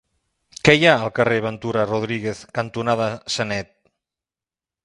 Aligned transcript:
Què 0.67 0.73
hi 0.77 0.87
ha 0.87 0.93
al 1.01 1.11
carrer 1.19 1.37
Ventura 1.47 1.85
Rodríguez 1.91 2.43
cantonada 2.61 3.11
Sanet? 3.37 3.71